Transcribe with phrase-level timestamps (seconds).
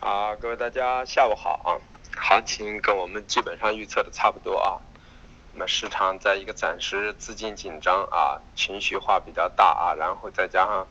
[0.00, 1.74] 啊，各位大家下午好啊，
[2.16, 4.78] 行情跟我们基本上预测的差不多啊。
[5.52, 10.86] 那么市场在一个暂时资金紧张啊，情绪化比较大啊，然后再加上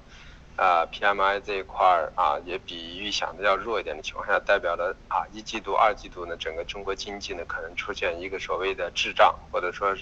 [0.58, 9.96] 啊 PMI 这一块儿啊也比预想的要弱一点的情况下，代表了啊一季度、二季度呢整个中国经济呢可能出现一个所谓的滞胀，或者说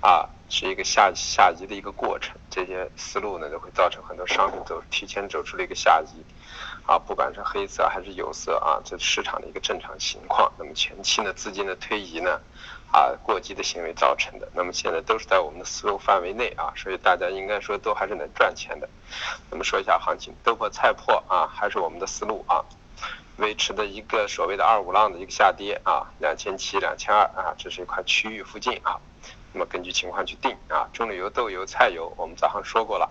[0.00, 6.24] 啊是一个下下移的一个过程，这些思路呢都会造成很多商品走提前走出了一个下移。
[6.86, 10.50] 啊，不管是黑色还是有色啊，这市场的一个正常情况。
[10.58, 12.40] 那么前期呢，资金的推移呢，
[12.90, 14.48] 啊，过激的行为造成的。
[14.54, 18.88] 那么现在都是在我们的思路范围内啊，所以大家应该说都还是能赚钱的。
[19.50, 22.64] 那么说一下行情，豆粕菜粕啊，还是我们的思路啊，
[23.36, 28.98] 维持的一个所谓的二五浪的一个下跌啊，两千七、两千二啊，这是一块区域附近啊。
[29.52, 33.10] 那么根据情况去定啊，棕榈油、豆油、菜油，我们早上说过了，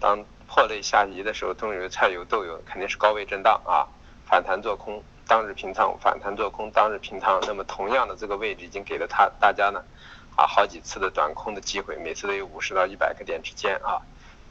[0.00, 0.24] 当。
[0.54, 3.88] 破类下移的时候，棕榈油、菜油、豆油肯定是高位震荡啊，
[4.26, 7.40] 反弹做空，当日平仓，反弹做空，当日平仓。
[7.46, 9.82] 那么同样的这个位置已经给了他大家呢，
[10.36, 13.96] 啊好几次的短空的机会，每次都有五十到一百个点之间啊。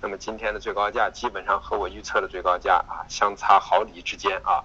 [0.02, 4.64] 那么今天的最高价基本上和我预测的最高价啊相差毫厘之间啊，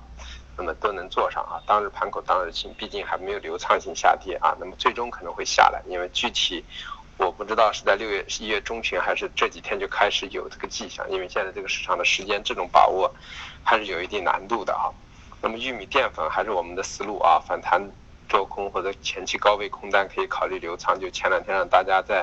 [0.56, 1.60] 那么都能做上啊。
[1.66, 6.64] 当日盘口当日清，毕竟还没有流畅性下跌啊，那么最终可能会下来，因为具体。
[7.18, 13.10] 我不知道是在六月一月中旬还是这几天就开始有这个迹象，因为现在这个市场的时间这种把握
[13.64, 14.92] 还是有一定难度的啊。
[15.40, 17.80] 那么玉米淀粉还是我们的思路啊，反弹
[18.28, 21.00] 做空或者前期高位空单可以考虑留仓。
[21.00, 22.20] 就前两天让大家在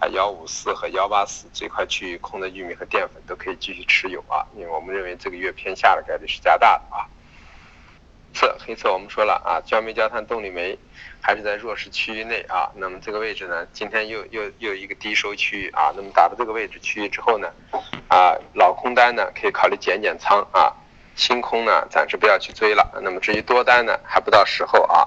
[0.00, 7.06] 啊幺五四和幺八四这块区域空的玉米和淀粉都可以继续持有啊，因为我们认为这个月偏下的概率是加大的啊。
[8.34, 10.78] 色黑色我们说了啊，焦煤、焦炭、动力煤
[11.20, 12.70] 还是在弱势区域内啊。
[12.74, 15.92] 那么这个位置呢，今天又又又一个低收区域啊。
[15.94, 17.48] 那么打到这个位置区域之后呢，
[18.08, 20.72] 啊老空单呢可以考虑减减仓啊，
[21.14, 22.90] 新空呢暂时不要去追了。
[23.02, 25.06] 那么至于多单呢，还不到时候啊。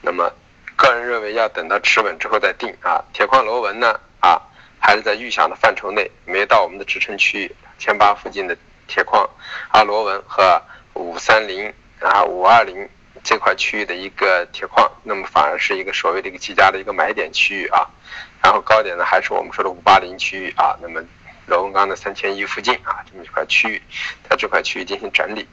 [0.00, 0.32] 那么
[0.76, 3.04] 个人认为要等到持稳之后再定啊。
[3.12, 4.40] 铁矿螺纹呢啊，
[4.80, 8.56] 还是在预想的范畴内，没到我们的支撑区域千八附近的
[8.88, 9.28] 铁矿
[9.68, 10.60] 啊螺纹和
[10.94, 11.72] 五三零。
[12.02, 12.88] 啊，五二零
[13.22, 17.86] 这块区域的一个铁矿，那么反而是一个所谓的一个积家的一个买点区域啊。
[18.42, 20.76] 然后高点呢，还是我们说的五八零区域啊。
[20.82, 21.02] 那么
[21.46, 23.82] 螺纹钢的三千一附近啊，这么一块区域，
[24.28, 25.46] 在这块区域进行整理。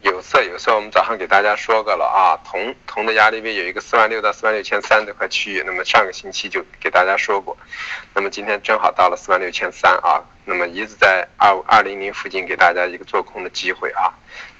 [0.00, 2.38] 有色，有色，我们早上给大家说过了啊。
[2.48, 7.56] 铜，铜的压力位有一个四万六到四万六千三这块区域，那么上个星期就给大家说过。
[8.14, 10.22] 那么今天正好到了四万六千三啊。
[10.44, 14.14] 那么一直在二二零零附近给大家一个做空的机会啊。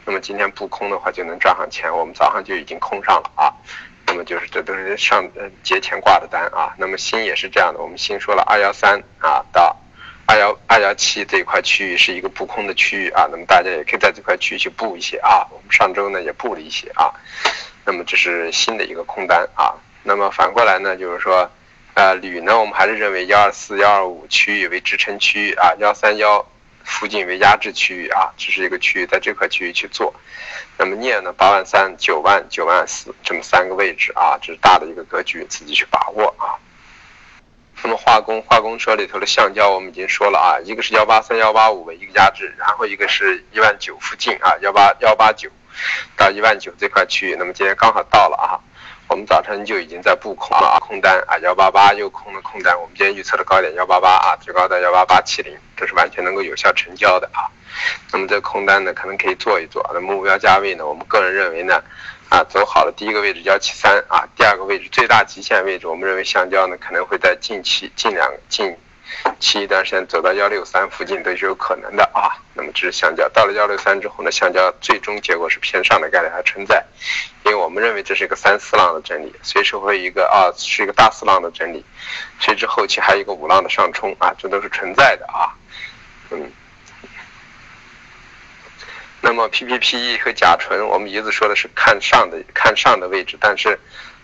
[0.09, 3.53] 那么今天不空的话就能赚上钱，我们早上就已经空上了啊。
[4.07, 5.23] 那么就是这都是上
[5.63, 6.73] 节前挂的单啊。
[6.79, 9.77] 那么新也是这样的，我们新说了二幺三啊到
[10.25, 13.29] 二幺二幺七这一块区域是一个布空的区域啊。
[13.31, 15.47] 那么大家也可以在这块区域去布一些啊。
[15.51, 17.13] 我们上周呢也布了一些啊。
[17.85, 19.75] 那么这是新的一个空单啊。
[20.03, 21.47] 那么反过来呢就是说，
[21.93, 26.43] 呃铝呢我们还是认为幺二四幺二五区域为支撑区域啊，幺三幺。
[26.89, 30.13] 附近为压制区域啊，这是一个区域，在这块区域去做。
[30.79, 36.57] 那么镍呢，八万三、九万、九万四这么三个位置啊，这是大的一个格局，自己去把握啊。
[37.83, 45.51] 那么化工，化工车里头的橡胶我们已经说了啊，一个是幺八三、幺八五为一个压制，然后一个是一万九附近啊，幺八幺八九
[46.17, 48.59] 到一万九这块区域，那么今天刚好到了啊。
[49.09, 52.79] 我们早晨就已经在布空了啊，空单啊，幺八八又空了空单。
[52.79, 57.49] 我们今天预测的高点幺八八啊，最高在幺八八七零，这是完全能够有效成交的啊。
[58.13, 59.83] 那么这空单呢，可能可以做一做。
[59.95, 61.83] 那目标价位呢，我们个人认为呢，
[62.29, 68.77] 啊，走好了第一个位置幺七三啊，第二个位置最大极限位置，我们认为橡胶呢可能会在近期近两近。
[69.41, 76.85] 期一段时间走到幺六三附近都是有可能的啊，那么这是橡胶到了幺六三之后呢，橡胶最终结果是偏上的概率还存在，
[77.45, 81.85] 因为我们认为这是一个三四浪的整理，随时会一个啊是一个大四浪的整理，
[82.41, 85.55] 随之后期还有一个五浪的上冲啊，这都是存在的啊，
[86.31, 86.51] 嗯，
[89.21, 93.79] 那么 PPPE 和甲醇，我们一直说的是看上的看上的位置，但是。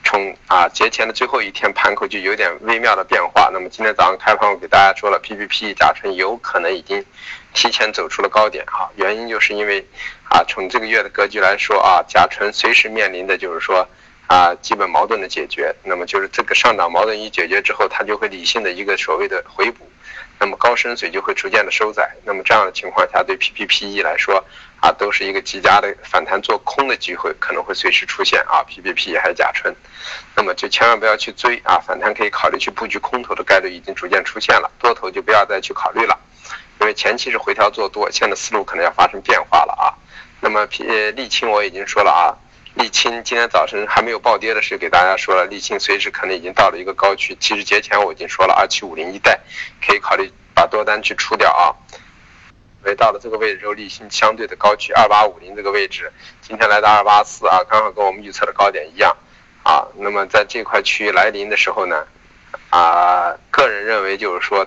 [0.05, 3.51] 从啊节前的最后一天盘口就有点微妙的变化。
[3.53, 7.05] 那么今天早上开盘我给大家说了，P P P 甲醇有可能已经
[7.55, 8.89] 提前走出了高点啊。
[8.97, 9.85] 原因就是因为
[10.31, 13.89] 啊从这个月的格局来说啊，甲醇随时面临的就是说
[14.27, 15.75] 啊基本矛盾的解决。
[15.83, 19.91] 那么就是这个上涨矛盾一解决之后，它就会理性的一个所谓的回补。
[20.39, 22.11] 那么高深水就会逐渐的收窄。
[22.25, 24.45] 那么这样的情况下，对 P P P E 来说。
[24.85, 29.75] 啊，都是一个极佳的反弹做空的机会，可能会随时出现啊，P P P 还是甲醇，
[30.37, 36.19] 那么就千万不要去追啊，反弹可以考虑去布局空头的概率已经逐渐出现了，多头就不要再去考虑了，
[36.83, 39.89] 因为前期是回调做多，现在思路可能要发生变化了啊，
[40.41, 42.37] 那么呃沥青我已经说了啊，
[42.77, 47.35] 沥青今天早晨还没有暴跌的时候给大家说了，沥青随时可能已经到了一个高区。
[47.41, 49.41] 其实节前我已经说了，二七五零一带
[49.81, 51.73] 可以考虑把多单去出掉啊。
[52.85, 59.17] 为到了这个位置之后，沥青相对的高区二八五零这个位置，今天来到二八四啊，刚好跟我们预测的高点一样
[59.63, 59.87] 啊。
[59.97, 62.05] 那么在这块区域来临的时候呢，
[62.71, 64.67] 啊，个人认为就是说。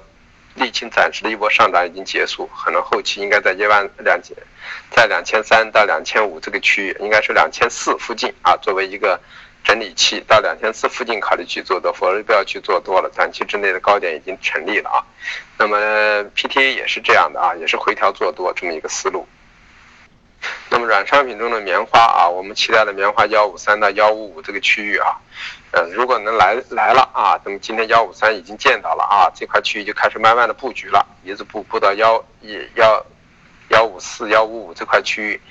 [0.58, 4.36] 沥青暂时的一波上涨已经结束，可能后期应该在一万两千，
[4.90, 9.22] 在两千三到两千五这个区域，应该是两千四附近啊，作为一个
[9.68, 13.12] 整理期，到两千四附近考虑去做多，否则不要去做多了。
[13.14, 15.04] 短期之内的高点已经成立了啊。
[15.58, 15.78] 那么
[16.38, 19.28] PTA 也是这样的啊，也是回调做多这么一个思路。
[20.70, 25.20] 那么软商品中的棉花啊，我们期待的棉花幺五三到幺五五这个区域啊，
[25.72, 33.06] 呃，如果能来来了啊，那么今天幺五三已经见到了啊，这块区域就开始慢慢的布局了，一直布布到幺一幺
[33.72, 35.42] 幺五四幺五五这块区域，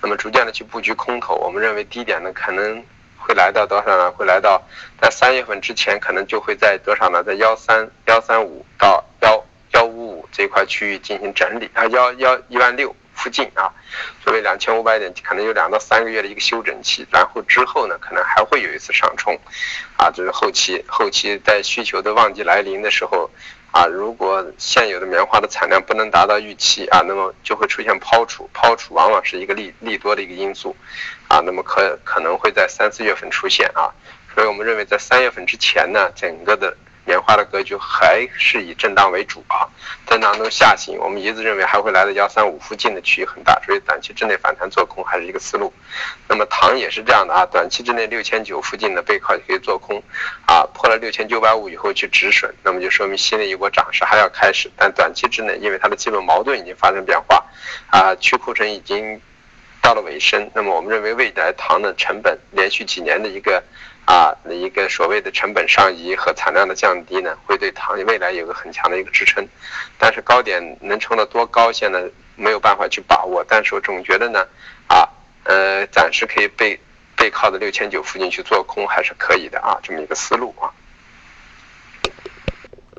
[0.00, 2.84] 那么逐渐的去布局空头，我们认为低点呢可能
[3.26, 4.10] 会来到多少呢？
[4.10, 4.62] 会来到
[5.00, 7.24] 在三月份之前可能就会在多少呢？
[7.24, 12.94] 在幺三幺三五到幺幺五五这块区域进行整理啊，幺幺一万六。
[13.16, 13.70] 附近啊，
[14.24, 19.38] 作为两千五百点，可能有两到三个月的一个休整期，然后之后呢，可能还会有一次上冲，
[19.96, 23.30] 啊，这是后期后期在需求的旺季来临的时候，
[23.74, 30.76] 啊，如果现有的棉花的产量不能达到预期啊，那么就会出现抛储，抛储往往是一个利利多的一个因素，
[31.26, 33.90] 啊，那么可可能会在三四月份出现啊，
[34.32, 36.72] 所以我们认为在三月份之前呢，整个的。
[37.06, 39.68] 棉花的格局还是以震荡为主啊，
[40.06, 45.72] 震荡中下行，我们一致认为还会来到幺三五附近的区域很大，所以短期之内反弹做空还是一个思路。
[46.28, 50.02] 那么糖也是这样的啊，短期之内六千九附近的背靠也可以做空，
[50.46, 54.70] 啊破了六千九百五以后去止损，那么就说明新的一波涨势还要开始。
[54.76, 57.44] 但短期之内，因为它的基本矛盾已经发生变化，
[57.90, 59.20] 啊去库存已经
[59.82, 63.62] 到了尾声，那么我们认为未来糖的成本连续几年的一个。
[64.04, 69.46] 啊，那一个所谓的成本上移和产量的降低呢，会对糖未来有个很强的一个支撑，
[69.98, 72.04] 但是高点能冲到多高，现在
[72.36, 73.44] 没有办法去把握。
[73.48, 74.46] 但是我总觉得呢，
[74.88, 75.08] 啊，
[75.44, 76.78] 呃，暂时可以背
[77.16, 80.68] 背靠着六千九附近去做空还是可以的啊，这么一个思路啊。